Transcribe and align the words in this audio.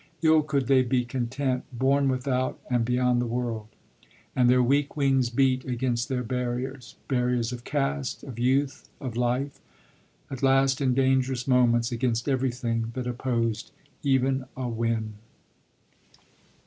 Ill 0.23 0.41
could 0.41 0.65
they 0.65 0.81
be 0.81 1.05
content, 1.05 1.63
born 1.71 2.07
without 2.09 2.59
and 2.71 2.83
beyond 2.83 3.21
the 3.21 3.27
World. 3.27 3.67
And 4.35 4.49
their 4.49 4.63
weak 4.63 4.97
wings 4.97 5.29
beat 5.29 5.63
against 5.63 6.09
their 6.09 6.23
barriers, 6.23 6.95
barriers 7.07 7.51
of 7.53 7.63
caste, 7.63 8.23
of 8.23 8.39
youth, 8.39 8.89
of 8.99 9.15
life; 9.15 9.59
at 10.31 10.41
last, 10.41 10.81
in 10.81 10.95
dangerous 10.95 11.47
moments, 11.47 11.91
against 11.91 12.27
everything 12.27 12.89
that 12.95 13.05
opposed 13.05 13.69
even 14.01 14.45
a 14.57 14.67
whim. 14.67 15.19